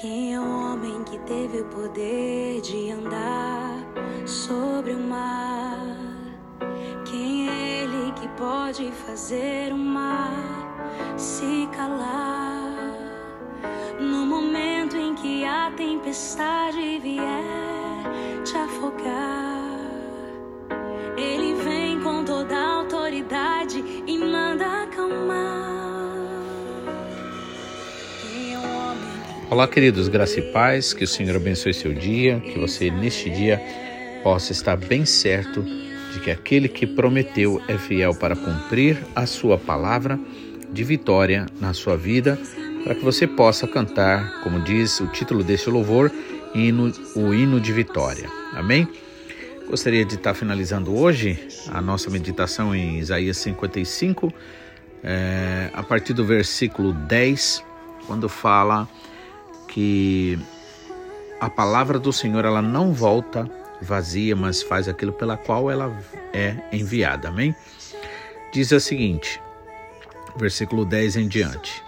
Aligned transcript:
Quem 0.00 0.32
é 0.32 0.40
o 0.40 0.44
homem 0.44 1.04
que 1.04 1.18
teve 1.18 1.60
o 1.60 1.64
poder 1.66 2.62
de 2.62 2.90
andar 2.90 3.84
sobre 4.26 4.94
o 4.94 4.98
mar? 4.98 5.94
Quem 7.04 7.50
é 7.50 7.82
ele 7.82 8.10
que 8.12 8.26
pode 8.28 8.90
fazer 8.92 9.74
o 9.74 9.76
mar 9.76 10.32
se 11.18 11.68
calar? 11.76 12.78
No 14.00 14.24
momento 14.24 14.96
em 14.96 15.14
que 15.14 15.44
a 15.44 15.70
tempestade 15.72 16.98
vier 17.00 17.39
Olá, 29.50 29.66
queridos, 29.66 30.06
graça 30.06 30.38
e 30.38 30.52
paz, 30.52 30.94
que 30.94 31.02
o 31.02 31.08
Senhor 31.08 31.34
abençoe 31.34 31.74
seu 31.74 31.92
dia, 31.92 32.38
que 32.38 32.56
você 32.56 32.88
neste 32.88 33.28
dia 33.28 33.60
possa 34.22 34.52
estar 34.52 34.76
bem 34.76 35.04
certo 35.04 35.60
de 36.12 36.20
que 36.20 36.30
aquele 36.30 36.68
que 36.68 36.86
prometeu 36.86 37.60
é 37.66 37.76
fiel 37.76 38.14
para 38.14 38.36
cumprir 38.36 39.04
a 39.12 39.26
sua 39.26 39.58
palavra 39.58 40.16
de 40.72 40.84
vitória 40.84 41.46
na 41.60 41.74
sua 41.74 41.96
vida, 41.96 42.38
para 42.84 42.94
que 42.94 43.04
você 43.04 43.26
possa 43.26 43.66
cantar, 43.66 44.40
como 44.44 44.60
diz 44.60 45.00
o 45.00 45.08
título 45.08 45.42
desse 45.42 45.68
louvor, 45.68 46.12
hino, 46.54 46.92
o 47.16 47.34
hino 47.34 47.60
de 47.60 47.72
vitória. 47.72 48.30
Amém? 48.54 48.88
Gostaria 49.66 50.04
de 50.04 50.14
estar 50.14 50.32
finalizando 50.32 50.96
hoje 50.96 51.48
a 51.72 51.82
nossa 51.82 52.08
meditação 52.08 52.72
em 52.72 53.00
Isaías 53.00 53.38
55, 53.38 54.32
é, 55.02 55.70
a 55.72 55.82
partir 55.82 56.12
do 56.12 56.24
versículo 56.24 56.92
10, 56.92 57.64
quando 58.06 58.28
fala 58.28 58.88
que 59.70 60.38
a 61.40 61.48
palavra 61.48 61.98
do 61.98 62.12
Senhor 62.12 62.44
ela 62.44 62.60
não 62.60 62.92
volta 62.92 63.48
vazia, 63.80 64.36
mas 64.36 64.62
faz 64.62 64.88
aquilo 64.88 65.12
pela 65.12 65.36
qual 65.36 65.70
ela 65.70 65.96
é 66.32 66.56
enviada. 66.70 67.28
Amém? 67.28 67.54
Diz 68.52 68.70
o 68.72 68.80
seguinte, 68.80 69.40
versículo 70.36 70.84
10 70.84 71.16
em 71.16 71.28
diante. 71.28 71.82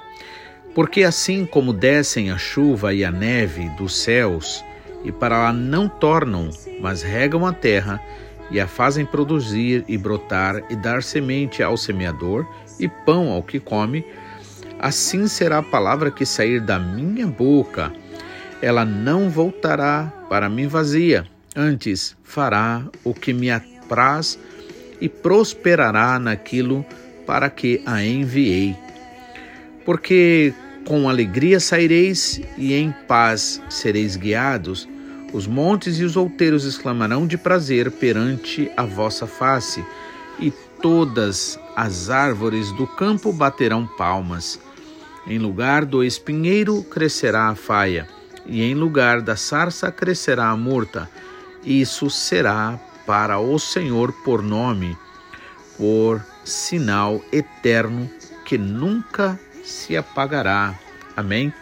Porque 0.75 1.03
assim 1.03 1.45
como 1.45 1.73
descem 1.73 2.31
a 2.31 2.39
chuva 2.39 2.95
e 2.95 3.05
a 3.05 3.11
neve 3.11 3.69
dos 3.71 3.95
céus, 3.95 4.65
e 5.05 5.13
para 5.13 5.37
lá 5.37 5.53
não 5.53 5.89
tornam, 5.89 6.49
mas 6.81 7.03
regam 7.03 7.45
a 7.45 7.53
terra, 7.53 8.01
e 8.51 8.61
a 8.61 8.67
fazem 8.67 9.05
produzir 9.05 9.85
e 9.87 9.99
brotar, 9.99 10.63
e 10.71 10.77
dar 10.77 11.03
semente 11.03 11.63
ao 11.63 11.77
semeador, 11.77 12.47
e 12.79 12.89
pão 12.89 13.31
ao 13.31 13.43
que 13.43 13.61
come, 13.61 14.05
assim 14.83 15.29
será 15.29 15.59
a 15.59 15.63
palavra 15.63 16.11
que 16.11 16.27
sair 16.27 16.61
da 16.61 16.79
minha 16.79 17.27
boca. 17.27 17.93
Ela 18.61 18.85
não 18.85 19.31
voltará 19.31 20.13
para 20.29 20.49
mim 20.49 20.67
vazia, 20.67 21.27
antes 21.55 22.17
fará 22.25 22.83
o 23.05 23.15
que 23.15 23.33
me 23.33 23.51
apraz 23.51 24.39
e 25.01 25.09
prosperará 25.09 26.19
naquilo 26.19 26.85
para 27.27 27.49
que 27.49 27.81
a 27.87 28.05
enviei. 28.05 28.77
Porque 29.85 30.53
com 30.85 31.09
alegria 31.09 31.61
saireis 31.61 32.41
e 32.59 32.75
em 32.75 32.93
paz 33.07 33.63
sereis 33.71 34.17
guiados. 34.17 34.89
Os 35.33 35.47
montes 35.47 35.99
e 35.99 36.05
os 36.05 36.17
outeiros 36.17 36.65
exclamarão 36.65 37.27
de 37.27 37.39
prazer 37.39 37.91
perante 37.91 38.71
a 38.77 38.83
vossa 38.83 39.27
face, 39.27 39.83
e 40.39 40.51
todas 40.83 41.59
as 41.75 42.11
árvores 42.11 42.71
do 42.73 42.87
campo 42.87 43.33
baterão 43.33 43.87
palmas. 43.87 44.61
Em 45.27 45.39
lugar 45.39 45.85
do 45.85 46.03
espinheiro 46.03 46.83
crescerá 46.85 47.49
a 47.49 47.55
faia, 47.55 48.09
e 48.45 48.63
em 48.63 48.75
lugar 48.75 49.21
da 49.21 49.37
sarça 49.37 49.91
crescerá 49.93 50.49
a 50.49 50.57
murta. 50.57 51.09
Isso 51.65 52.11
será 52.11 52.79
para 53.07 53.39
o 53.39 53.59
Senhor 53.59 54.13
por 54.25 54.43
nome, 54.43 54.97
por 55.77 56.25
sinal 56.45 57.23
eterno 57.33 58.11
que 58.45 58.59
nunca 58.59 59.39
se 59.65 59.97
apagará. 59.97 60.75
Amém. 61.17 61.53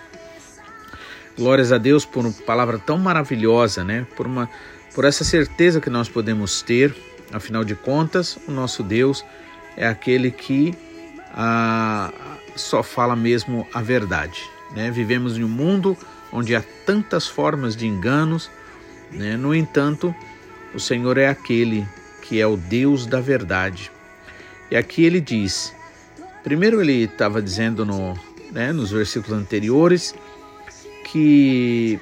Glórias 1.36 1.72
a 1.72 1.78
Deus 1.78 2.04
por 2.04 2.24
uma 2.24 2.32
palavra 2.32 2.78
tão 2.78 2.98
maravilhosa, 2.98 3.84
né? 3.84 4.06
Por 4.16 4.26
uma 4.26 4.48
por 4.94 5.04
essa 5.04 5.22
certeza 5.22 5.80
que 5.80 5.88
nós 5.88 6.08
podemos 6.08 6.62
ter, 6.62 6.94
afinal 7.32 7.64
de 7.64 7.76
contas, 7.76 8.36
o 8.48 8.50
nosso 8.50 8.82
Deus 8.82 9.24
é 9.76 9.86
aquele 9.86 10.32
que 10.32 10.74
ah, 11.32 12.12
só 12.56 12.82
fala 12.82 13.16
mesmo 13.16 13.66
a 13.72 13.80
verdade. 13.80 14.48
Né? 14.74 14.90
Vivemos 14.90 15.36
em 15.36 15.44
um 15.44 15.48
mundo 15.48 15.96
onde 16.32 16.54
há 16.54 16.62
tantas 16.86 17.26
formas 17.26 17.76
de 17.76 17.86
enganos, 17.86 18.50
né? 19.10 19.36
no 19.36 19.54
entanto, 19.54 20.14
o 20.74 20.78
Senhor 20.78 21.18
é 21.18 21.28
aquele 21.28 21.86
que 22.22 22.40
é 22.40 22.46
o 22.46 22.56
Deus 22.56 23.06
da 23.06 23.20
verdade. 23.20 23.90
E 24.70 24.76
aqui 24.76 25.04
ele 25.04 25.20
diz: 25.20 25.74
primeiro, 26.44 26.80
ele 26.80 27.04
estava 27.04 27.42
dizendo 27.42 27.84
no, 27.84 28.16
né, 28.52 28.72
nos 28.72 28.90
versículos 28.90 29.36
anteriores 29.36 30.14
que 31.04 31.98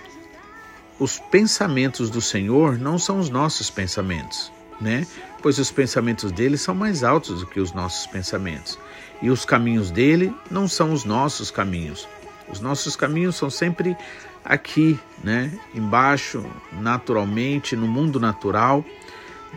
os 0.99 1.19
pensamentos 1.19 2.11
do 2.11 2.21
Senhor 2.21 2.79
não 2.79 2.99
são 2.99 3.19
os 3.19 3.31
nossos 3.31 3.71
pensamentos, 3.71 4.53
né? 4.81 5.07
Pois 5.41 5.59
os 5.59 5.71
pensamentos 5.71 6.33
dele 6.33 6.59
são 6.59 6.75
mais 6.75 7.05
altos 7.05 7.41
do 7.41 7.47
que 7.47 7.61
os 7.61 7.73
nossos 7.73 8.07
pensamentos. 8.07 8.79
E 9.21 9.31
os 9.31 9.45
caminhos 9.45 9.91
dele 9.91 10.35
não 10.51 10.69
são 10.69 10.93
os 10.93 11.05
nossos 11.05 11.51
caminhos. 11.51 12.09
Os 12.49 12.61
nossos 12.61 12.97
caminhos 12.97 13.37
são 13.37 13.51
sempre 13.51 13.97
aqui, 14.45 14.99
né? 15.23 15.53
Embaixo, 15.75 16.45
naturalmente, 16.73 17.77
no 17.77 17.87
mundo 17.87 18.19
natural, 18.19 18.85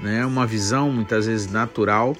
né? 0.02 0.26
Uma 0.26 0.46
visão 0.46 0.92
muitas 0.92 1.26
vezes 1.28 1.52
natural, 1.52 2.16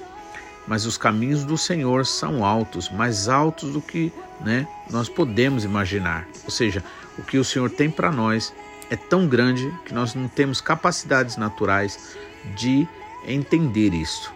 mas 0.66 0.86
os 0.86 0.96
caminhos 0.96 1.44
do 1.44 1.58
Senhor 1.58 2.06
são 2.06 2.44
altos, 2.44 2.88
mais 2.90 3.28
altos 3.28 3.72
do 3.72 3.80
que, 3.80 4.12
né, 4.40 4.66
nós 4.90 5.08
podemos 5.08 5.64
imaginar. 5.64 6.26
Ou 6.44 6.50
seja, 6.50 6.82
o 7.18 7.22
que 7.22 7.38
o 7.38 7.44
Senhor 7.44 7.70
tem 7.70 7.90
para 7.90 8.10
nós 8.10 8.54
é 8.90 8.96
tão 8.96 9.26
grande 9.26 9.72
que 9.84 9.94
nós 9.94 10.14
não 10.14 10.28
temos 10.28 10.60
capacidades 10.60 11.36
naturais 11.36 12.16
de 12.54 12.86
entender 13.26 13.92
isso. 13.94 14.32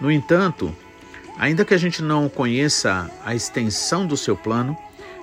No 0.00 0.10
entanto, 0.10 0.74
ainda 1.38 1.64
que 1.64 1.72
a 1.72 1.78
gente 1.78 2.02
não 2.02 2.28
conheça 2.28 3.10
a 3.24 3.34
extensão 3.34 4.06
do 4.06 4.16
seu 4.16 4.36
plano, 4.36 4.76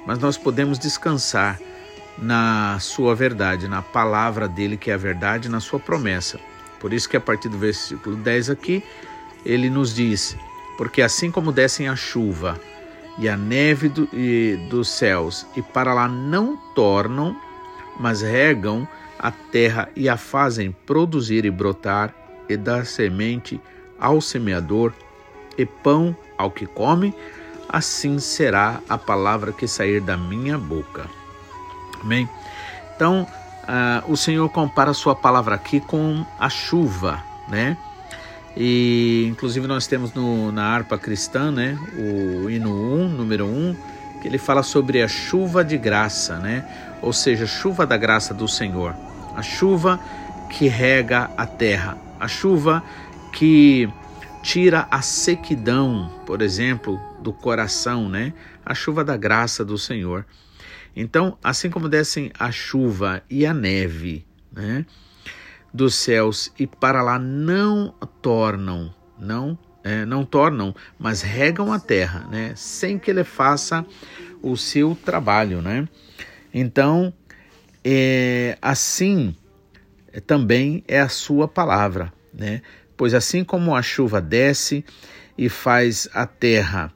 mas 0.05 0.17
nós 0.19 0.37
podemos 0.37 0.79
descansar 0.79 1.59
na 2.17 2.77
sua 2.79 3.13
verdade, 3.13 3.67
na 3.67 3.81
palavra 3.81 4.47
dele 4.47 4.77
que 4.77 4.89
é 4.89 4.93
a 4.93 4.97
verdade, 4.97 5.49
na 5.49 5.59
sua 5.59 5.79
promessa. 5.79 6.39
Por 6.79 6.93
isso 6.93 7.09
que 7.09 7.17
a 7.17 7.21
partir 7.21 7.49
do 7.49 7.57
versículo 7.57 8.15
10 8.15 8.49
aqui, 8.49 8.83
ele 9.45 9.69
nos 9.69 9.93
diz: 9.93 10.37
Porque 10.77 11.01
assim 11.01 11.29
como 11.29 11.51
descem 11.51 11.89
a 11.89 11.95
chuva 11.95 12.59
e 13.17 13.27
a 13.27 13.35
neve 13.35 13.89
do, 13.89 14.07
e, 14.13 14.57
dos 14.69 14.89
céus, 14.89 15.45
e 15.55 15.61
para 15.61 15.93
lá 15.93 16.07
não 16.07 16.57
tornam, 16.73 17.35
mas 17.99 18.21
regam 18.21 18.87
a 19.17 19.31
terra 19.31 19.89
e 19.95 20.07
a 20.07 20.17
fazem 20.17 20.71
produzir 20.85 21.45
e 21.45 21.51
brotar, 21.51 22.13
e 22.47 22.55
dar 22.55 22.85
semente 22.85 23.59
ao 23.99 24.21
semeador, 24.21 24.93
e 25.57 25.65
pão 25.65 26.15
ao 26.37 26.51
que 26.51 26.65
come, 26.65 27.13
assim 27.69 28.19
será 28.19 28.79
a 28.87 28.97
palavra 28.97 29.51
que 29.51 29.67
sair 29.67 30.01
da 30.01 30.15
minha 30.15 30.57
boca. 30.57 31.05
Amém? 32.01 32.29
Então, 32.95 33.27
uh, 33.63 34.11
o 34.11 34.15
Senhor 34.15 34.47
compara 34.49 34.91
a 34.91 34.93
sua 34.93 35.15
palavra 35.15 35.55
aqui 35.55 35.79
com 35.79 36.25
a 36.39 36.49
chuva, 36.49 37.21
né? 37.49 37.77
E 38.55 39.27
inclusive 39.29 39.67
nós 39.67 39.85
temos 39.85 40.13
no, 40.13 40.51
na 40.51 40.63
harpa 40.63 40.97
cristã, 40.97 41.51
né, 41.51 41.77
o 41.97 42.49
hino 42.49 42.69
1, 42.71 43.09
número 43.09 43.45
1, 43.45 43.75
que 44.21 44.27
ele 44.29 44.37
fala 44.37 44.63
sobre 44.63 45.01
a 45.01 45.09
chuva 45.09 45.63
de 45.63 45.77
graça, 45.77 46.37
né? 46.37 46.63
Ou 47.01 47.11
seja, 47.11 47.45
chuva 47.45 47.85
da 47.85 47.97
graça 47.97 48.33
do 48.33 48.47
Senhor. 48.47 48.95
A 49.35 49.41
chuva 49.41 49.99
que 50.49 50.67
rega 50.67 51.29
a 51.35 51.45
terra, 51.45 51.97
a 52.17 52.27
chuva 52.27 52.81
que 53.33 53.89
tira 54.45 54.87
a 54.91 55.01
sequidão, 55.01 56.07
por 56.23 56.39
exemplo, 56.39 57.01
do 57.19 57.33
coração, 57.33 58.07
né? 58.07 58.31
A 58.63 58.75
chuva 58.75 59.03
da 59.03 59.17
graça 59.17 59.65
do 59.65 59.75
Senhor. 59.75 60.23
Então, 60.95 61.35
assim 61.43 61.67
como 61.67 61.89
descem 61.89 62.31
a 62.37 62.51
chuva 62.51 63.23
e 63.27 63.43
a 63.43 63.55
neve, 63.55 64.23
né? 64.53 64.85
dos 65.73 65.95
céus 65.95 66.53
e 66.59 66.67
para 66.67 67.01
lá 67.01 67.17
não 67.17 67.93
tornam, 68.21 68.93
não, 69.19 69.57
é, 69.83 70.05
não 70.05 70.23
tornam, 70.23 70.75
mas 70.97 71.23
regam 71.23 71.73
a 71.73 71.79
terra, 71.79 72.27
né? 72.31 72.53
Sem 72.55 72.99
que 72.99 73.09
ele 73.09 73.23
faça 73.23 73.83
o 74.43 74.55
seu 74.55 74.95
trabalho, 74.95 75.59
né? 75.59 75.89
Então, 76.53 77.11
é, 77.83 78.59
assim 78.61 79.35
é, 80.13 80.19
também 80.19 80.83
é 80.87 81.01
a 81.01 81.09
sua 81.09 81.47
palavra, 81.47 82.13
né? 82.31 82.61
Pois 82.97 83.13
assim 83.13 83.43
como 83.43 83.75
a 83.75 83.81
chuva 83.81 84.21
desce 84.21 84.85
e 85.37 85.49
faz 85.49 86.07
a 86.13 86.25
terra, 86.25 86.93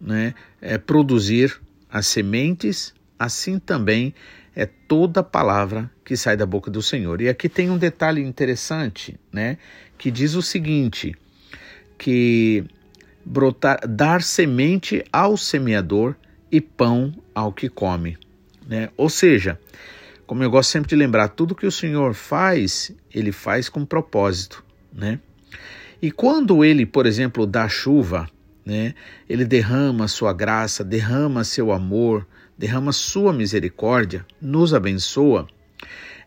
né, 0.00 0.34
é, 0.60 0.78
produzir 0.78 1.60
as 1.90 2.06
sementes, 2.06 2.94
assim 3.18 3.58
também 3.58 4.14
é 4.54 4.66
toda 4.66 5.22
palavra 5.22 5.90
que 6.04 6.16
sai 6.16 6.36
da 6.36 6.46
boca 6.46 6.70
do 6.70 6.82
Senhor. 6.82 7.20
E 7.20 7.28
aqui 7.28 7.48
tem 7.48 7.70
um 7.70 7.78
detalhe 7.78 8.22
interessante, 8.22 9.18
né, 9.32 9.58
que 9.98 10.10
diz 10.10 10.34
o 10.34 10.42
seguinte, 10.42 11.14
que 11.98 12.64
brotar, 13.24 13.80
dar 13.86 14.22
semente 14.22 15.04
ao 15.12 15.36
semeador 15.36 16.16
e 16.50 16.60
pão 16.60 17.14
ao 17.34 17.52
que 17.52 17.68
come, 17.68 18.18
né? 18.66 18.90
Ou 18.96 19.08
seja, 19.08 19.58
como 20.26 20.42
eu 20.42 20.50
gosto 20.50 20.70
sempre 20.70 20.88
de 20.88 20.96
lembrar, 20.96 21.28
tudo 21.28 21.54
que 21.54 21.66
o 21.66 21.72
Senhor 21.72 22.14
faz, 22.14 22.92
ele 23.14 23.32
faz 23.32 23.68
com 23.68 23.84
propósito, 23.84 24.64
né? 24.92 25.20
E 26.00 26.10
quando 26.10 26.64
ele, 26.64 26.84
por 26.84 27.06
exemplo, 27.06 27.46
dá 27.46 27.68
chuva, 27.68 28.28
né? 28.64 28.94
Ele 29.28 29.44
derrama 29.44 30.08
sua 30.08 30.32
graça, 30.32 30.84
derrama 30.84 31.44
seu 31.44 31.72
amor, 31.72 32.26
derrama 32.56 32.92
sua 32.92 33.32
misericórdia, 33.32 34.24
nos 34.40 34.74
abençoa, 34.74 35.46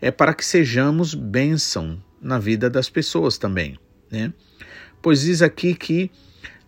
é 0.02 0.12
para 0.12 0.34
que 0.34 0.46
sejamos 0.46 1.14
bênção 1.14 2.02
na 2.22 2.40
vida 2.40 2.70
das 2.70 2.90
pessoas 2.90 3.38
também, 3.38 3.80
né? 4.12 4.34
Pois 5.02 5.22
diz 5.22 5.42
aqui 5.42 5.76
que 5.76 6.12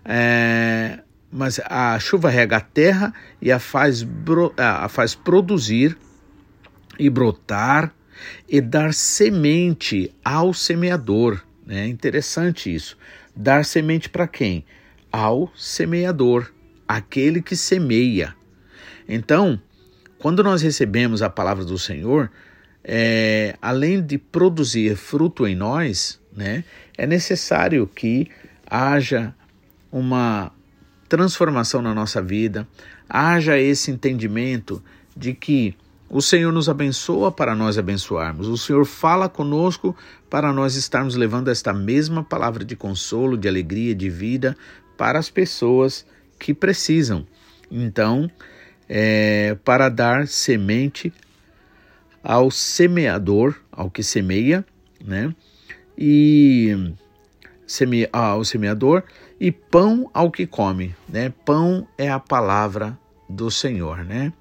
é, 0.06 1.00
mas 1.32 1.60
a 1.66 2.00
chuva 2.00 2.30
rega 2.30 2.58
a 2.58 2.62
terra 2.62 3.14
e 3.42 3.52
a 3.52 3.60
faz, 3.60 4.06
a 4.58 4.88
faz 4.88 5.14
produzir 5.14 5.98
e 6.98 7.10
brotar 7.10 7.94
e 8.48 8.62
dar 8.62 8.94
semente 8.94 10.14
ao 10.24 10.54
semeador. 10.54 11.44
É 11.70 11.86
interessante 11.86 12.74
isso. 12.74 12.98
Dar 13.36 13.66
semente 13.66 14.10
para 14.10 14.28
quem? 14.28 14.66
Ao 15.12 15.52
semeador, 15.56 16.52
aquele 16.88 17.42
que 17.42 17.56
semeia. 17.56 18.36
Então, 19.08 19.60
quando 20.18 20.44
nós 20.44 20.62
recebemos 20.62 21.22
a 21.22 21.30
palavra 21.30 21.64
do 21.64 21.78
Senhor, 21.78 22.32
é, 22.84 23.56
além 23.62 24.02
de 24.02 24.18
produzir 24.18 24.96
fruto 24.96 25.46
em 25.46 25.56
nós, 25.56 26.20
né, 26.36 26.64
é 26.98 27.06
necessário 27.06 27.86
que 27.88 28.30
haja 28.66 29.34
uma 29.92 30.52
transformação 31.10 31.82
na 31.82 31.94
nossa 31.94 32.22
vida, 32.22 32.68
haja 33.10 33.58
esse 33.58 33.92
entendimento 33.92 34.84
de 35.16 35.34
que 35.34 35.76
o 36.10 36.22
Senhor 36.22 36.54
nos 36.54 36.70
abençoa 36.70 37.32
para 37.32 37.54
nós 37.56 37.78
abençoarmos. 37.78 38.48
O 38.48 38.58
Senhor 38.58 38.86
fala 38.86 39.28
conosco 39.28 39.96
para 40.30 40.54
nós 40.54 40.76
estarmos 40.76 41.16
levando 41.16 41.50
esta 41.50 41.74
mesma 41.74 42.24
palavra 42.24 42.64
de 42.64 42.76
consolo, 42.76 43.38
de 43.38 43.48
alegria, 43.48 43.94
de 43.94 44.10
vida 44.10 44.56
para 44.98 45.20
as 45.20 45.30
pessoas 45.30 46.06
que 46.40 46.54
precisam. 46.54 47.26
Então, 47.70 48.32
é, 48.88 49.58
para 49.66 49.90
dar 49.90 50.28
semente 50.28 51.14
ao 52.24 52.50
semeador, 52.50 53.56
ao 53.72 53.90
que 53.90 54.02
semeia, 54.02 54.66
né? 55.04 55.34
E 55.98 56.94
seme, 57.66 58.08
ao 58.14 58.46
semeador 58.46 59.04
e 59.40 59.52
pão 59.52 60.10
ao 60.14 60.32
que 60.32 60.48
come, 60.48 60.96
né? 61.08 61.34
Pão 61.46 61.88
é 61.98 62.10
a 62.10 62.20
palavra 62.20 62.98
do 63.30 63.52
Senhor, 63.52 64.06
né? 64.06 64.32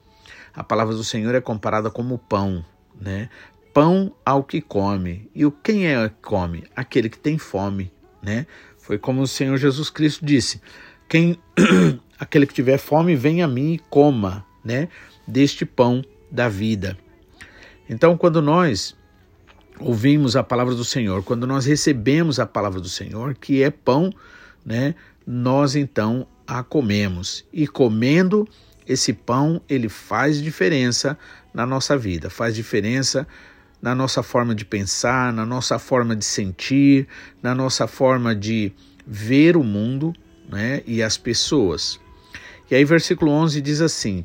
A 0.57 0.65
palavra 0.65 0.95
do 0.95 1.05
Senhor 1.05 1.35
é 1.35 1.41
comparada 1.41 1.91
como 1.91 2.17
pão, 2.17 2.65
né? 2.99 3.29
Pão 3.75 4.15
ao 4.25 4.43
que 4.43 4.63
come. 4.63 5.31
E 5.35 5.45
o 5.45 5.51
quem 5.53 5.87
é 5.87 6.09
que 6.09 6.15
come? 6.23 6.65
Aquele 6.75 7.11
que 7.11 7.19
tem 7.19 7.37
fome, 7.37 7.93
né? 8.23 8.47
Foi 8.79 8.97
como 8.99 9.21
o 9.21 9.27
Senhor 9.29 9.59
Jesus 9.59 9.91
Cristo 9.91 10.25
disse: 10.25 10.63
quem 11.07 11.39
aquele 12.19 12.47
que 12.47 12.55
tiver 12.55 12.79
fome, 12.79 13.15
venha 13.15 13.45
a 13.45 13.49
mim 13.49 13.75
e 13.75 13.79
coma, 13.79 14.47
né? 14.65 14.89
Deste 15.29 15.67
pão 15.67 16.03
da 16.31 16.49
vida. 16.49 16.97
Então, 17.87 18.17
quando 18.17 18.41
nós 18.41 18.97
ouvimos 19.79 20.37
a 20.37 20.43
palavra 20.43 20.75
do 20.75 20.85
Senhor, 20.85 21.23
quando 21.23 21.47
nós 21.47 21.67
recebemos 21.67 22.41
a 22.41 22.47
palavra 22.47 22.81
do 22.81 22.89
Senhor, 22.89 23.35
que 23.35 23.63
é 23.63 23.71
pão, 23.71 24.11
né? 24.65 24.95
Nós 25.27 25.77
então 25.77 26.27
a 26.47 26.63
comemos 26.63 27.45
e 27.53 27.67
comendo 27.67 28.49
esse 28.87 29.13
pão, 29.13 29.61
ele 29.69 29.89
faz 29.89 30.41
diferença 30.41 31.19
na 31.53 31.67
nossa 31.67 31.97
vida, 31.97 32.31
faz 32.31 32.55
diferença 32.55 33.27
na 33.81 33.95
nossa 33.95 34.23
forma 34.23 34.55
de 34.55 34.65
pensar, 34.65 35.33
na 35.33 35.45
nossa 35.45 35.79
forma 35.79 36.15
de 36.15 36.25
sentir, 36.25 37.07
na 37.43 37.55
nossa 37.55 37.87
forma 37.87 38.35
de 38.35 38.73
ver 39.07 39.57
o 39.57 39.63
mundo, 39.63 40.15
né, 40.49 40.83
e 40.87 41.03
as 41.03 41.17
pessoas. 41.17 42.01
E 42.71 42.75
aí 42.75 42.85
versículo 42.85 43.31
11 43.31 43.61
diz 43.61 43.81
assim: 43.81 44.25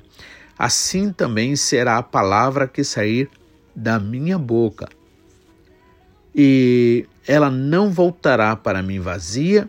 Assim 0.57 1.11
também 1.11 1.55
será 1.55 1.97
a 1.97 2.03
palavra 2.03 2.67
que 2.67 2.83
sair 2.83 3.29
da 3.75 3.99
minha 3.99 4.37
boca. 4.37 4.87
E 6.33 7.05
ela 7.27 7.49
não 7.49 7.91
voltará 7.91 8.55
para 8.55 8.81
mim 8.81 8.99
vazia, 8.99 9.67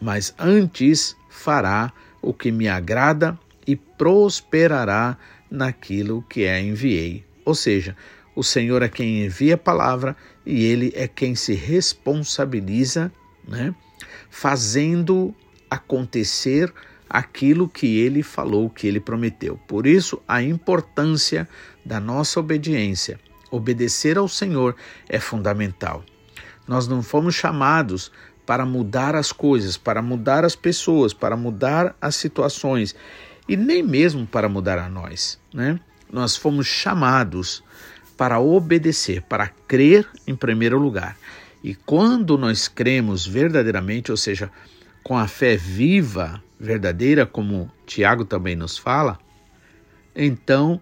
mas 0.00 0.34
antes 0.38 1.16
fará 1.28 1.92
o 2.20 2.34
que 2.34 2.50
me 2.50 2.68
agrada 2.68 3.38
e 3.66 3.76
prosperará 3.76 5.16
naquilo 5.50 6.22
que 6.28 6.46
a 6.46 6.60
enviei. 6.60 7.24
Ou 7.44 7.54
seja, 7.54 7.96
o 8.34 8.42
Senhor 8.42 8.82
é 8.82 8.88
quem 8.88 9.24
envia 9.24 9.54
a 9.54 9.58
palavra 9.58 10.16
e 10.46 10.64
ele 10.64 10.92
é 10.94 11.08
quem 11.08 11.34
se 11.34 11.54
responsabiliza, 11.54 13.12
né, 13.46 13.74
fazendo 14.30 15.34
acontecer 15.68 16.72
aquilo 17.08 17.68
que 17.68 17.98
ele 17.98 18.22
falou, 18.22 18.70
que 18.70 18.86
ele 18.86 19.00
prometeu. 19.00 19.58
Por 19.66 19.86
isso, 19.86 20.22
a 20.28 20.42
importância 20.42 21.48
da 21.84 21.98
nossa 21.98 22.38
obediência. 22.38 23.18
Obedecer 23.50 24.16
ao 24.16 24.28
Senhor 24.28 24.76
é 25.08 25.18
fundamental. 25.18 26.04
Nós 26.68 26.86
não 26.86 27.02
fomos 27.02 27.34
chamados 27.34 28.12
para 28.46 28.64
mudar 28.64 29.16
as 29.16 29.32
coisas, 29.32 29.76
para 29.76 30.00
mudar 30.00 30.44
as 30.44 30.54
pessoas, 30.54 31.12
para 31.12 31.36
mudar 31.36 31.96
as 32.00 32.14
situações 32.14 32.94
e 33.50 33.56
nem 33.56 33.82
mesmo 33.82 34.24
para 34.28 34.48
mudar 34.48 34.78
a 34.78 34.88
nós, 34.88 35.36
né? 35.52 35.80
Nós 36.08 36.36
fomos 36.36 36.68
chamados 36.68 37.64
para 38.16 38.38
obedecer, 38.38 39.22
para 39.22 39.48
crer 39.48 40.08
em 40.24 40.36
primeiro 40.36 40.78
lugar. 40.78 41.16
E 41.60 41.74
quando 41.74 42.38
nós 42.38 42.68
cremos 42.68 43.26
verdadeiramente, 43.26 44.12
ou 44.12 44.16
seja, 44.16 44.52
com 45.02 45.18
a 45.18 45.26
fé 45.26 45.56
viva, 45.56 46.40
verdadeira, 46.60 47.26
como 47.26 47.68
Tiago 47.86 48.24
também 48.24 48.54
nos 48.54 48.78
fala, 48.78 49.18
então 50.14 50.80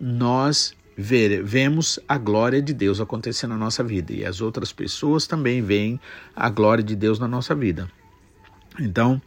nós 0.00 0.74
vemos 0.96 2.00
a 2.08 2.18
glória 2.18 2.60
de 2.60 2.74
Deus 2.74 3.00
acontecer 3.00 3.46
na 3.46 3.56
nossa 3.56 3.84
vida 3.84 4.12
e 4.12 4.24
as 4.24 4.40
outras 4.40 4.72
pessoas 4.72 5.28
também 5.28 5.62
veem 5.62 6.00
a 6.34 6.50
glória 6.50 6.82
de 6.82 6.96
Deus 6.96 7.20
na 7.20 7.28
nossa 7.28 7.54
vida. 7.54 7.88
Então, 8.78 9.20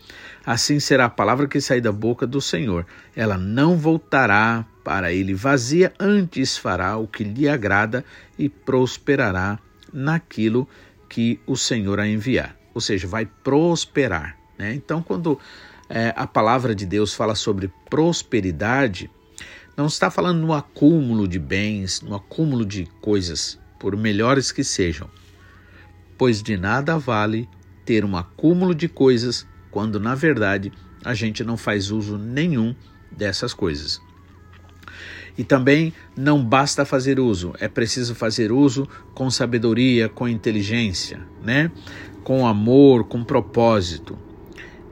assim 0.45 0.79
será 0.79 1.05
a 1.05 1.09
palavra 1.09 1.47
que 1.47 1.59
sair 1.59 1.81
da 1.81 1.91
boca 1.91 2.25
do 2.25 2.39
Senhor. 2.41 2.85
Ela 3.15 3.37
não 3.37 3.77
voltará 3.77 4.65
para 4.83 5.11
ele 5.11 5.33
vazia, 5.33 5.93
antes 5.99 6.57
fará 6.57 6.97
o 6.97 7.07
que 7.07 7.23
lhe 7.23 7.47
agrada 7.47 8.03
e 8.39 8.47
prosperará 8.49 9.59
naquilo 9.91 10.67
que 11.09 11.39
o 11.45 11.57
Senhor 11.57 11.99
a 11.99 12.07
enviar. 12.07 12.55
Ou 12.73 12.79
seja, 12.79 13.07
vai 13.07 13.25
prosperar. 13.25 14.37
Né? 14.57 14.73
Então, 14.73 15.03
quando 15.03 15.37
é, 15.89 16.13
a 16.15 16.25
palavra 16.25 16.73
de 16.73 16.85
Deus 16.85 17.13
fala 17.13 17.35
sobre 17.35 17.71
prosperidade, 17.89 19.09
não 19.75 19.87
está 19.87 20.09
falando 20.09 20.39
no 20.39 20.53
acúmulo 20.53 21.27
de 21.27 21.39
bens, 21.39 22.01
no 22.01 22.15
acúmulo 22.15 22.65
de 22.65 22.87
coisas, 23.01 23.59
por 23.79 23.97
melhores 23.97 24.51
que 24.51 24.63
sejam, 24.63 25.09
pois 26.17 26.41
de 26.41 26.55
nada 26.55 26.97
vale 26.97 27.49
ter 27.85 28.05
um 28.05 28.15
acúmulo 28.15 28.73
de 28.73 28.87
coisas 28.87 29.45
quando 29.69 29.99
na 29.99 30.15
verdade 30.15 30.71
a 31.03 31.13
gente 31.13 31.43
não 31.43 31.57
faz 31.57 31.91
uso 31.91 32.17
nenhum 32.17 32.75
dessas 33.11 33.53
coisas. 33.53 34.01
E 35.37 35.43
também 35.43 35.93
não 36.15 36.43
basta 36.43 36.85
fazer 36.85 37.19
uso, 37.19 37.53
é 37.59 37.67
preciso 37.67 38.13
fazer 38.13 38.51
uso 38.51 38.87
com 39.13 39.29
sabedoria, 39.31 40.09
com 40.09 40.27
inteligência, 40.27 41.21
né? 41.41 41.71
Com 42.23 42.45
amor, 42.45 43.05
com 43.05 43.23
propósito. 43.23 44.17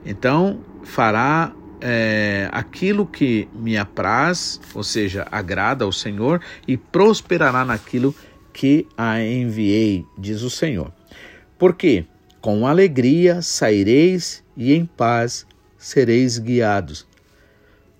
Então, 0.04 0.60
fará 0.82 1.54
é, 1.80 2.48
aquilo 2.52 3.06
que 3.06 3.48
me 3.54 3.76
apraz, 3.76 4.60
ou 4.74 4.82
seja, 4.82 5.26
agrada 5.30 5.84
ao 5.84 5.92
Senhor, 5.92 6.40
e 6.66 6.76
prosperará 6.76 7.64
naquilo 7.64 8.14
que 8.52 8.86
a 8.96 9.22
enviei, 9.22 10.06
diz 10.18 10.42
o 10.42 10.50
Senhor. 10.50 10.92
Porque 11.58 12.06
com 12.40 12.66
alegria 12.66 13.42
saireis 13.42 14.42
e 14.56 14.72
em 14.72 14.86
paz 14.86 15.46
sereis 15.76 16.38
guiados. 16.38 17.06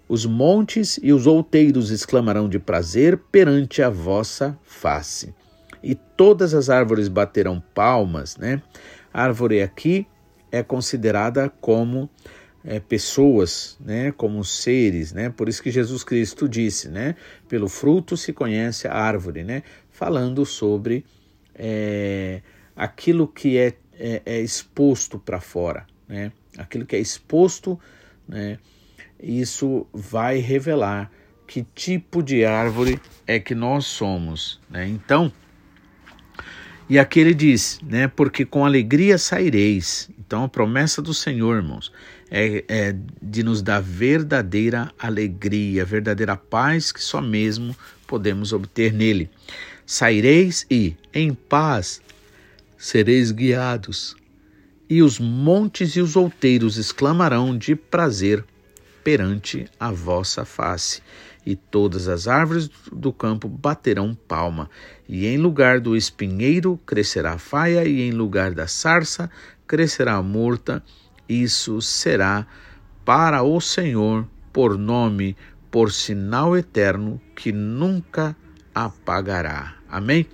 Os 0.09 0.26
montes 0.26 0.99
e 1.02 1.12
os 1.12 1.26
outeiros 1.26 1.90
exclamarão 1.90 2.49
de 2.49 2.59
prazer 2.59 3.16
perante 3.30 3.80
a 3.80 3.88
vossa 3.88 4.59
face. 4.64 5.32
E 5.82 5.94
todas 5.94 6.52
as 6.52 6.68
árvores 6.68 7.09
baterão 7.09 7.62
palmas, 7.75 8.37
né? 8.37 8.61
A 9.12 9.23
árvore 9.23 9.62
aqui 9.62 10.06
é 10.50 10.62
considerada 10.62 11.49
como 11.61 12.11
é, 12.64 12.78
pessoas, 12.80 13.76
né, 13.80 14.12
como 14.12 14.44
seres, 14.44 15.12
né? 15.12 15.30
Por 15.30 15.49
isso 15.49 15.62
que 15.62 15.70
Jesus 15.70 16.04
Cristo 16.04 16.49
disse, 16.49 16.88
né? 16.88 17.14
Pelo 17.49 17.68
fruto 17.68 18.16
se 18.16 18.32
conhece 18.32 18.87
a 18.87 18.94
árvore, 18.94 19.44
né? 19.44 19.62
Falando 19.90 20.44
sobre 20.44 21.04
é, 21.54 22.42
aquilo 22.76 23.26
que 23.26 23.56
é, 23.56 23.75
é, 24.00 24.23
é 24.25 24.40
exposto 24.40 25.19
para 25.19 25.40
fora, 25.40 25.87
né? 26.09 26.33
Aquilo 26.57 26.87
que 26.87 26.97
é 26.97 26.99
exposto, 26.99 27.78
né? 28.26 28.59
Isso 29.23 29.87
vai 29.92 30.38
revelar 30.38 31.11
que 31.47 31.66
tipo 31.75 32.23
de 32.23 32.45
árvore 32.45 32.99
é 33.26 33.38
que 33.38 33.54
nós 33.54 33.85
somos, 33.85 34.59
né? 34.71 34.88
Então, 34.88 35.30
e 36.88 36.99
aqui 36.99 37.21
ele 37.21 37.35
diz, 37.35 37.78
né? 37.83 38.09
Porque 38.09 38.45
com 38.45 38.64
alegria 38.64 39.19
saireis. 39.19 40.11
Então, 40.19 40.45
a 40.45 40.49
promessa 40.49 41.02
do 41.02 41.12
Senhor, 41.12 41.57
irmãos, 41.57 41.92
é, 42.30 42.64
é, 42.69 42.97
de 43.21 43.42
nos 43.42 43.62
dar 43.62 43.80
verdadeira 43.80 44.92
alegria, 44.99 45.85
verdadeira 45.85 46.37
paz 46.37 46.90
que 46.90 47.02
só 47.02 47.21
mesmo 47.21 47.76
podemos 48.07 48.52
obter 48.52 48.92
nele. 48.92 49.28
Saireis 49.85 50.64
e, 50.71 50.97
em 51.12 51.35
paz, 51.35 52.00
sereis 52.80 53.30
guiados, 53.30 54.16
e 54.88 55.02
os 55.02 55.18
montes 55.18 55.96
e 55.96 56.00
os 56.00 56.16
outeiros 56.16 56.78
exclamarão 56.78 57.56
de 57.56 57.76
prazer 57.76 58.42
perante 59.04 59.66
a 59.78 59.92
vossa 59.92 60.46
face, 60.46 61.02
e 61.44 61.54
todas 61.54 62.08
as 62.08 62.26
árvores 62.26 62.70
do 62.90 63.12
campo 63.12 63.49
baterão 63.49 64.16
palma, 64.26 64.70
e 65.06 65.26
em 65.26 65.37
lugar 65.37 65.78
do 65.78 65.94
espinheiro 65.94 66.80
crescerá 66.87 67.34
a 67.34 67.38
faia, 67.38 67.87
e 67.87 68.00
em 68.00 68.12
lugar 68.12 68.54
da 68.54 68.66
sarça 68.66 69.30
crescerá 69.66 70.14
a 70.14 70.22
murta, 70.22 70.82
isso 71.28 71.82
será 71.82 72.46
para 73.04 73.42
o 73.42 73.60
Senhor 73.60 74.26
por 74.54 74.78
nome, 74.78 75.37
por 75.70 75.92
sinal 75.92 76.56
eterno 76.56 77.20
que 77.37 77.52
nunca 77.52 78.34
apagará. 78.75 79.76
Amém? 79.87 80.26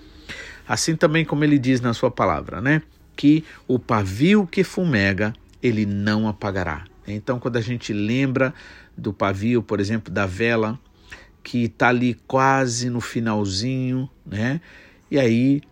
Assim 0.66 0.96
também 0.96 1.24
como 1.24 1.44
ele 1.44 1.58
diz 1.58 1.80
na 1.80 1.94
sua 1.94 2.10
palavra, 2.10 2.60
né? 2.60 2.82
Que 3.14 3.44
o 3.66 3.78
pavio 3.78 4.46
que 4.46 4.64
fumega, 4.64 5.32
ele 5.62 5.86
não 5.86 6.28
apagará. 6.28 6.84
Então, 7.06 7.38
quando 7.38 7.56
a 7.56 7.60
gente 7.60 7.92
lembra 7.92 8.52
do 8.96 9.12
pavio, 9.12 9.62
por 9.62 9.78
exemplo, 9.80 10.12
da 10.12 10.26
vela, 10.26 10.78
que 11.42 11.64
está 11.64 11.88
ali 11.88 12.14
quase 12.26 12.90
no 12.90 13.00
finalzinho, 13.00 14.10
né? 14.24 14.60
E 15.10 15.18
aí 15.18 15.62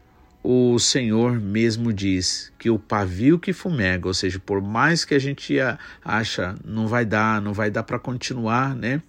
o 0.46 0.78
Senhor 0.78 1.40
mesmo 1.40 1.92
diz 1.92 2.52
que 2.58 2.68
o 2.68 2.78
pavio 2.78 3.38
que 3.38 3.52
fumega, 3.52 4.06
ou 4.06 4.14
seja, 4.14 4.38
por 4.38 4.60
mais 4.60 5.04
que 5.04 5.14
a 5.14 5.18
gente 5.18 5.56
acha 6.04 6.54
não 6.64 6.86
vai 6.86 7.04
dar, 7.04 7.40
não 7.40 7.54
vai 7.54 7.70
dar 7.70 7.82
para 7.82 7.98
continuar, 7.98 8.76
né? 8.76 9.02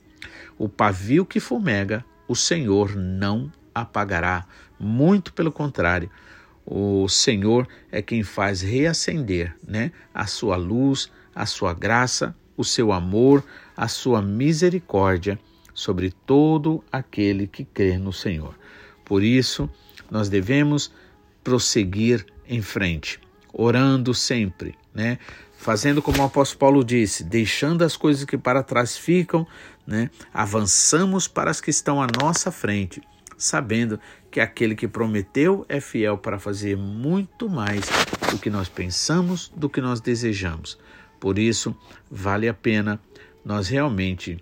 O 0.58 0.70
pavio 0.70 1.26
que 1.26 1.40
fumega, 1.40 2.04
o 2.28 2.36
Senhor 2.36 2.96
não 2.96 3.52
apagará. 3.74 4.46
Muito 4.80 5.34
pelo 5.34 5.52
contrário, 5.52 6.10
o 6.66 7.08
Senhor 7.08 7.68
é 7.92 8.02
quem 8.02 8.24
faz 8.24 8.62
reacender, 8.62 9.56
né? 9.66 9.92
A 10.14 10.26
sua 10.26 10.56
luz, 10.56 11.12
a 11.34 11.46
sua 11.46 11.74
graça, 11.74 12.36
o 12.58 12.64
seu 12.64 12.92
amor, 12.92 13.44
a 13.76 13.88
sua 13.88 14.22
misericórdia 14.22 15.40
sobre 15.76 16.10
todo 16.10 16.82
aquele 16.90 17.46
que 17.46 17.66
crê 17.66 17.98
no 17.98 18.14
Senhor. 18.14 18.58
Por 19.04 19.22
isso, 19.22 19.70
nós 20.10 20.30
devemos 20.30 20.92
prosseguir 21.44 22.26
em 22.48 22.62
frente, 22.62 23.20
orando 23.54 24.14
sempre, 24.14 24.76
né? 24.94 25.20
Fazendo 25.58 26.02
como 26.02 26.20
o 26.20 26.26
apóstolo 26.26 26.60
Paulo 26.60 26.84
disse, 26.84 27.24
deixando 27.24 27.84
as 27.84 27.98
coisas 27.98 28.24
que 28.24 28.38
para 28.38 28.64
trás 28.64 28.98
ficam, 28.98 29.46
né? 29.86 30.10
Avançamos 30.34 31.28
para 31.28 31.52
as 31.52 31.60
que 31.60 31.70
estão 31.70 32.02
à 32.02 32.08
nossa 32.22 32.52
frente, 32.52 33.02
sabendo 33.38 34.00
que 34.32 34.40
aquele 34.40 34.76
que 34.76 34.88
prometeu 34.88 35.66
é 35.70 35.80
fiel 35.80 36.18
para 36.18 36.40
fazer 36.40 36.76
muito 36.76 37.50
mais 37.50 37.86
do 38.32 38.38
que 38.38 38.50
nós 38.50 38.68
pensamos, 38.68 39.52
do 39.56 39.70
que 39.70 39.82
nós 39.82 40.02
desejamos. 40.02 40.78
Por 41.20 41.40
isso, 41.40 41.76
vale 42.10 42.48
a 42.48 42.54
pena 42.54 43.00
nós 43.44 43.68
realmente 43.68 44.38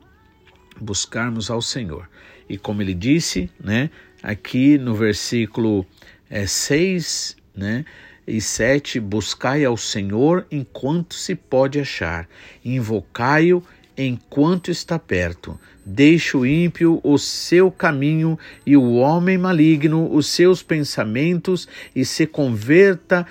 buscarmos 0.79 1.49
ao 1.49 1.61
Senhor. 1.61 2.09
E 2.47 2.57
como 2.57 2.81
ele 2.81 2.93
disse, 2.93 3.49
né, 3.59 3.89
aqui 4.21 4.77
no 4.77 4.95
versículo 4.95 5.85
é, 6.29 6.45
6 6.45 7.37
né, 7.55 7.85
e 8.25 8.41
7, 8.41 8.99
buscai 8.99 9.65
ao 9.65 9.77
Senhor 9.77 10.45
enquanto 10.49 11.13
se 11.13 11.35
pode 11.35 11.79
achar, 11.79 12.27
invocai-o 12.63 13.63
enquanto 13.97 14.71
está 14.71 14.97
perto. 14.97 15.59
Deixe 15.85 16.37
o 16.37 16.45
ímpio 16.45 17.01
o 17.03 17.17
seu 17.17 17.69
caminho 17.69 18.39
e 18.65 18.77
o 18.77 18.93
homem 18.95 19.37
maligno 19.37 20.09
os 20.13 20.27
seus 20.27 20.63
pensamentos 20.63 21.67
e 21.95 22.05
se 22.05 22.25
converta 22.25 23.25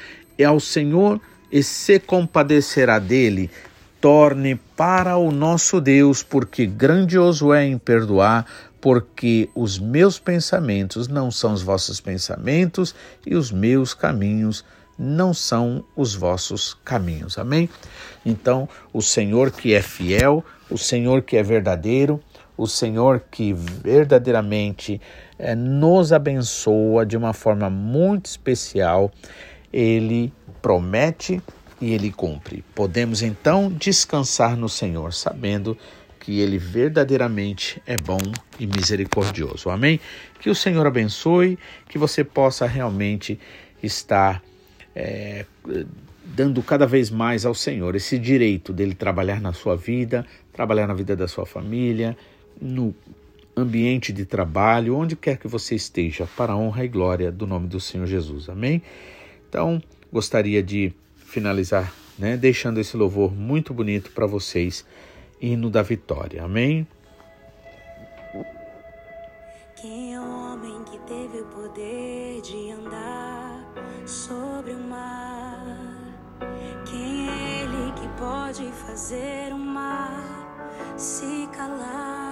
ao 0.45 0.61
Senhor 0.61 1.21
e 1.51 1.63
se 1.63 1.99
compadecerá 1.99 2.99
dele. 2.99 3.51
Torne 4.01 4.57
para 4.77 5.17
o 5.17 5.31
nosso 5.31 5.81
Deus, 5.81 6.23
porque 6.23 6.67
grandioso 6.67 7.53
é 7.53 7.65
em 7.65 7.79
perdoar, 7.79 8.47
porque 8.81 9.49
os 9.55 9.79
meus 9.79 10.19
pensamentos 10.19 11.07
não 11.07 11.31
são 11.31 11.53
os 11.53 11.63
vossos 11.63 12.01
pensamentos 12.01 12.95
e 13.25 13.37
os 13.37 13.53
meus 13.53 13.95
caminhos 13.95 14.65
não 14.99 15.33
são 15.33 15.85
os 15.97 16.15
vossos 16.15 16.77
caminhos. 16.85 17.39
Amém? 17.39 17.69
Então, 18.27 18.69
o 18.93 19.01
Senhor 19.01 19.51
que 19.51 19.73
é 19.73 19.81
fiel, 19.81 20.45
o 20.69 20.77
Senhor 20.77 21.23
que 21.23 21.37
é 21.37 21.43
verdadeiro, 21.43 22.21
o 22.57 22.67
Senhor 22.67 23.23
que 23.31 23.53
verdadeiramente 23.53 25.01
é, 25.39 25.55
nos 25.55 26.13
abençoa 26.13 27.05
de 27.05 27.17
uma 27.17 27.33
forma 27.33 27.71
muito 27.71 28.27
especial, 28.27 29.11
ele 29.73 30.33
promete 30.61 31.43
e 31.81 31.93
ele 31.93 32.13
cumpre. 32.13 32.65
Podemos 32.75 33.23
então 33.23 33.71
descansar 33.71 34.57
no 34.57 34.69
Senhor, 34.69 35.13
sabendo 35.13 35.77
que 36.21 36.39
ele 36.41 36.57
verdadeiramente 36.57 37.83
é 37.85 37.97
bom 37.97 38.21
e 38.61 38.67
misericordioso. 38.67 39.69
Amém? 39.69 39.99
Que 40.39 40.49
o 40.49 40.55
Senhor 40.55 40.87
abençoe, 40.87 41.59
que 41.89 41.99
você 41.99 42.23
possa 42.23 42.65
realmente 42.65 43.41
estar 43.83 44.41
é, 44.95 45.45
dando 46.25 46.63
cada 46.63 46.87
vez 46.87 47.11
mais 47.11 47.45
ao 47.45 47.55
Senhor 47.55 47.97
esse 47.97 48.19
direito 48.19 48.73
dele 48.73 48.95
trabalhar 48.95 49.41
na 49.41 49.53
sua 49.53 49.77
vida, 49.77 50.25
trabalhar 50.53 50.87
na 50.87 50.95
vida 50.95 51.17
da 51.17 51.27
sua 51.27 51.45
família, 51.45 52.17
no 52.63 52.95
ambiente 53.57 54.13
de 54.13 54.25
trabalho, 54.25 54.97
onde 54.97 55.17
quer 55.17 55.37
que 55.37 55.49
você 55.49 55.75
esteja, 55.75 56.27
para 56.37 56.53
a 56.53 56.57
honra 56.57 56.85
e 56.85 56.89
glória 56.89 57.31
do 57.31 57.47
nome 57.47 57.67
do 57.67 57.81
Senhor 57.81 58.07
Jesus. 58.07 58.49
Amém? 58.49 58.81
Então, 59.49 59.83
gostaria 60.11 60.63
de 60.63 60.93
finalizar, 61.17 61.93
né, 62.19 62.37
deixando 62.37 62.79
esse 62.81 62.97
louvor 62.97 63.35
muito 63.35 63.75
bonito 63.75 64.11
para 64.13 64.27
vocês 64.27 64.87
hino 65.41 65.69
da 65.69 65.83
vitória. 65.83 66.45
Amém? 66.45 66.87
Quem 69.77 70.15
é 70.15 70.21
o 70.21 70.23
homem 70.23 70.85
que 70.85 70.99
teve 71.01 71.41
o 71.41 71.47
poder 71.47 72.41
de 72.43 72.71
andar 72.71 73.73
sobre 74.07 74.73
o 74.73 74.79
mar? 74.79 76.39
Quem 76.89 77.29
é 77.29 77.63
ele 77.63 77.93
que 77.93 78.09
pode 78.19 78.65
fazer 78.87 79.53
o 79.53 79.59
mar 79.59 80.23
se 80.97 81.49
calar? 81.53 82.32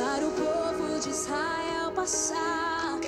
para 0.00 0.26
o 0.26 0.30
povo 0.30 0.98
de 0.98 1.10
Israel 1.10 1.92
passar. 1.94 2.98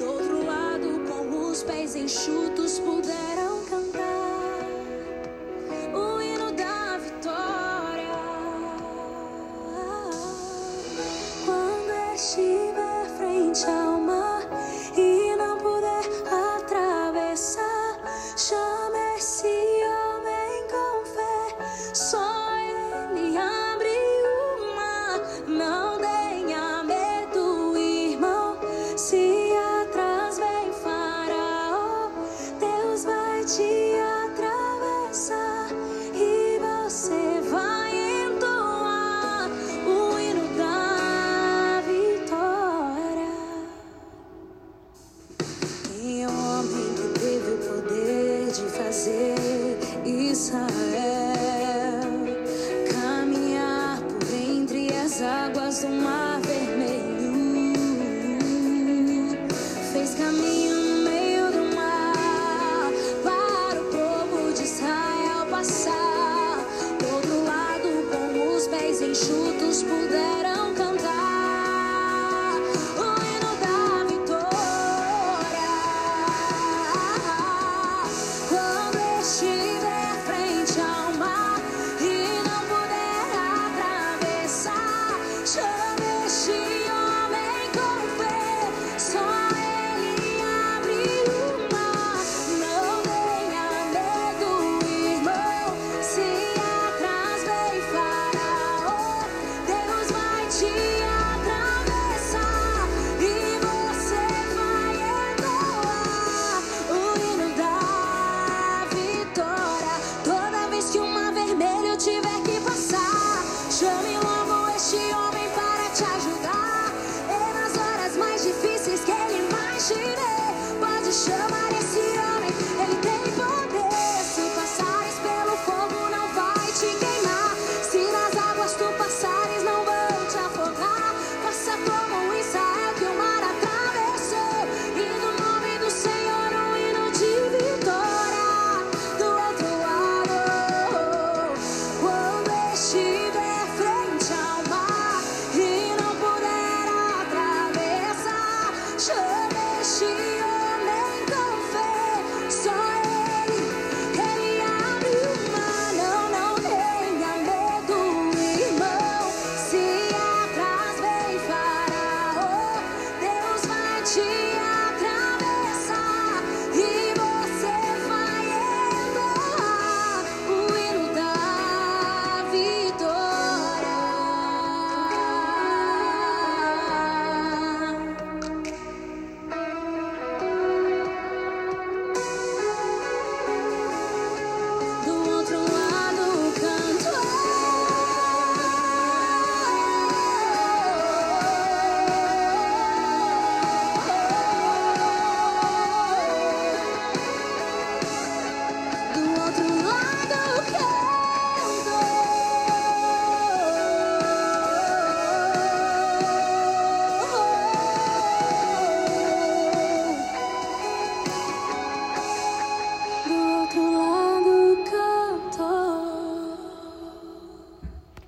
Do 0.00 0.06
outro 0.06 0.44
lado, 0.44 1.00
com 1.08 1.48
os 1.48 1.62
pés 1.62 1.94
enxutos, 1.94 2.80
puderam 2.80 3.49